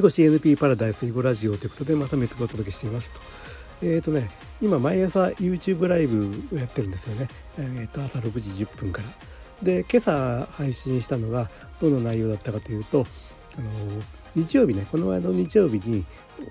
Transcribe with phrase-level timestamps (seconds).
[0.00, 3.20] 囲碁 CNP パラダイス囲碁ラジオということで正光がお届けしていますと。
[3.82, 4.30] えっ、ー、とね
[4.62, 7.28] 今毎朝 YouTube ライブをやってるんですよね。
[7.58, 9.08] えー、と朝6時10分から。
[9.62, 11.50] で今朝配信したのが
[11.82, 13.04] どの内容だったかというと
[13.58, 13.68] あの
[14.34, 16.06] 日曜日ねこの間の日曜日に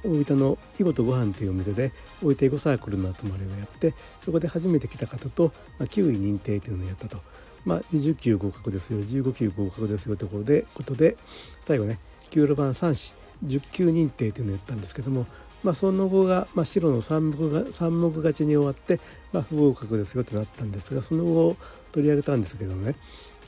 [0.05, 1.91] 大分の囲碁とご飯というお店で
[2.21, 7.17] 大分囲碁サークルの集まりをやってそこで初めて来た方と、まあ、9位認定というのをやったと。
[7.65, 11.17] まあ、20級合格ですよ15級合格ですよということでことで
[11.59, 15.25] 最後ね9路盤3子10級認定というのをやったんですけども、
[15.63, 18.99] まあ、その後が、まあ、白の3目が3目勝ちに終わって、
[19.31, 21.55] まあ、不合格ですよとなったんですがその後
[21.91, 22.95] 取り上げたんですけどね、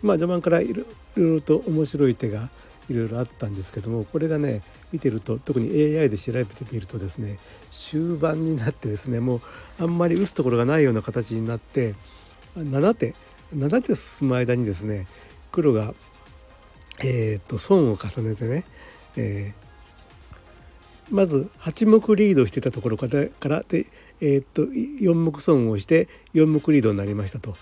[0.01, 2.49] まあ、序盤からいろいろと面白い手が
[2.89, 7.37] いろいろあったんですけどもこれがね見てると特に AI で調べてみるとですね
[7.71, 9.41] 終盤になってですねもう
[9.79, 11.95] あんまり打つところがないような形になって
[12.57, 13.13] 7手
[13.55, 15.07] 7手進む間にですね
[15.51, 15.93] 黒が
[17.03, 18.63] えー、と損を重ねてね、
[19.15, 19.70] えー、
[21.09, 23.85] まず8目リードしてたところからからで、
[24.21, 27.55] えー、っと4目損をして4目リードになりましたと。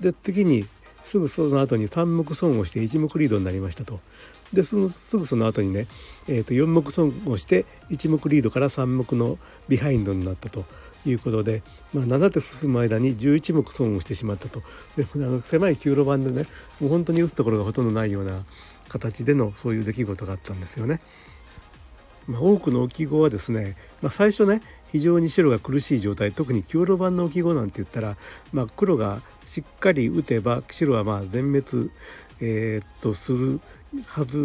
[0.00, 0.66] で次に
[1.04, 4.00] すぐその後に3目損をして1目リードになりましたと。
[4.52, 5.86] でそのすぐその後にね、
[6.28, 10.64] えー、と4目損をして1目リードから3目のビハインドになったと。
[11.06, 11.62] いうことで、
[11.94, 14.62] まあ、7手進む間に11目損をしてしまったと
[14.96, 16.46] であの狭い9路盤でね
[16.80, 18.44] もう本当に打つところがほとんどないような
[18.88, 21.00] 形でのそういう出来事があったんですよね。
[22.28, 24.60] まあ、多くの置き碁はですね、まあ、最初ね
[24.92, 28.16] 非常に白が苦しい状態特に9路盤の置き碁なんて言ったら、
[28.52, 31.90] まあ、黒がしっかり打てば白はまあ全滅、
[32.40, 33.60] えー、っとする
[34.06, 34.36] はず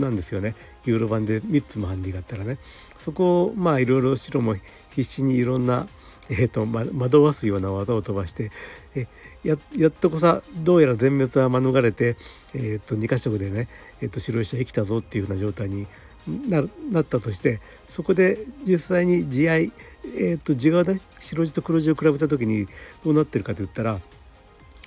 [0.00, 0.56] なんですよね。
[0.84, 2.58] 9路盤で3つもハンディがあったらね。
[2.98, 4.56] そこをまあいろいろ白も
[4.90, 5.86] 必死にいろんな、
[6.28, 8.50] えーと、ま、惑わすような技を飛ばして
[8.94, 9.06] え
[9.44, 12.16] ややっとこさどうやら全滅は免れて、
[12.54, 13.68] えーと、2か所でね、
[14.00, 15.86] えーと、白石は生きたぞっていうような状態に
[16.26, 16.62] な
[17.00, 22.66] ったとしてそこで実際に地合、えー、と地がね白地と黒地を比べた時に
[23.04, 23.98] どうなってるかといったら、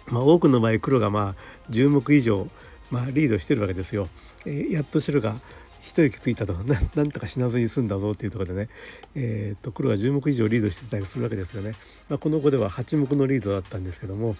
[0.07, 1.35] まあ、多くの場合黒がまあ
[1.71, 2.47] 10目以上、
[2.89, 4.07] まあ、リードしてるわけですよ。
[4.45, 5.35] えー、やっと白が
[5.81, 6.53] 一息ついたと
[6.95, 8.69] なんとか死なずに済んだぞっていうところでね、
[9.13, 11.73] えー、と黒が10目以上リードしてたりするわけですよね。
[12.09, 14.35] まあ、この子では8目のリードだったんですけども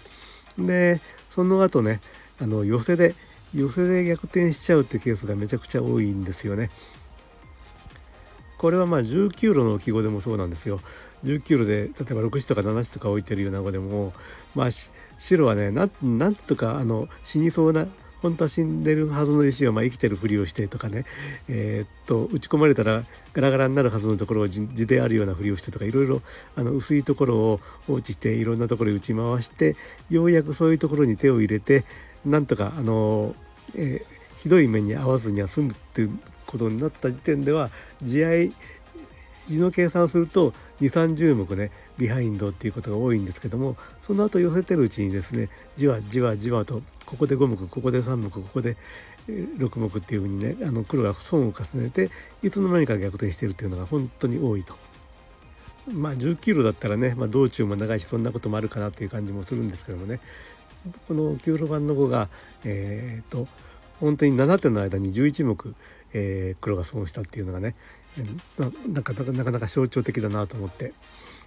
[0.58, 1.00] で
[1.30, 2.00] その後ね
[2.40, 3.14] あの寄せで
[3.54, 6.70] 寄せで逆転しちゃうっていうケースがめちゃくちゃ多いんですよね。
[8.58, 10.80] これはまあ19路の記号でもそうなんですよ。
[11.24, 14.12] 19路で例えば6子とか7子とか置いてるような子でも
[14.54, 14.68] まあ
[15.16, 17.86] 白はねなんとかあの死にそうな
[18.26, 21.04] 本当は死んでるはずの石をまあ生きてるふりをしてとかね、
[21.48, 26.22] えー、っと打ち込まれたらガラガラになるはずのところを地であるようなふりをしてとかいろいろ
[26.56, 29.76] あの薄いところを放置していろんなところに打ち回して
[30.10, 31.84] ようやくそういうところに手を入れて
[32.24, 33.32] なんとかあの、
[33.76, 37.70] えー、ひどい目に遭わずには済むっていうことになった時点では
[38.02, 38.50] 地合
[39.46, 48.76] 地の計算をすると2 3 0目ねビハインドっていうことが多いんですけどもその後寄せてるうちにですねじわじわじわとここで5目ここで3目ここで
[49.28, 52.10] 6目っていうふうにねあの黒が損を重ねて
[52.42, 54.74] いつの間にか逆転してるっていうのが本当に多いと。
[55.92, 60.18] まあ19キロだったらね、まあ、道中も長いしそんなこともあるかなっていう感じもするんですけどもね
[61.06, 62.28] この9路盤の5が
[62.64, 63.46] えっ、と
[64.00, 65.74] 本当に7手の間に11目、
[66.12, 67.74] えー、黒が損したっていうのがね
[68.58, 70.92] ななかなかなか象徴的だなと思って。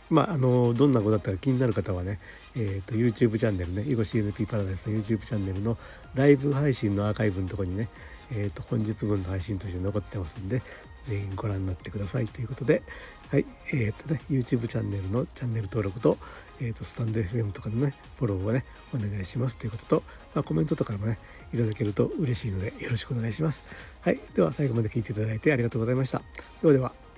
[0.10, 2.20] まあ、あのどんな碁だったか気になる方はね、
[2.56, 5.78] えーと、YouTube チャンネルね囲碁 CNP パラダイスの YouTube チャンネルの
[6.16, 7.90] ライブ配信のアーカイブのとこにね、
[8.32, 10.62] えーと、本日分の配信として残ってますんで
[11.04, 12.84] 是非ご覧になってくださいということで、
[13.32, 16.18] はいえーとね、YouTube チャンネルのチャンネル登録と,、
[16.62, 20.04] えー、とスタンド FM とかのねフォローをねお願いしますということと、
[20.36, 21.18] まあ、コメントとかもね
[21.54, 23.64] いただけると嬉しいのでよろしくお願いします。
[24.02, 26.22] はい、では最後まで聞いていただいてありがとうございました。
[26.62, 27.09] ではでは。